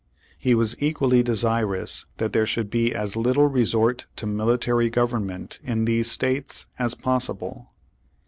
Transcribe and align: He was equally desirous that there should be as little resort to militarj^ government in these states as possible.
He 0.39 0.55
was 0.55 0.75
equally 0.81 1.21
desirous 1.21 2.07
that 2.17 2.33
there 2.33 2.47
should 2.47 2.71
be 2.71 2.91
as 2.91 3.15
little 3.15 3.45
resort 3.45 4.07
to 4.15 4.25
militarj^ 4.25 4.91
government 4.91 5.59
in 5.63 5.85
these 5.85 6.09
states 6.09 6.65
as 6.79 6.95
possible. 6.95 7.69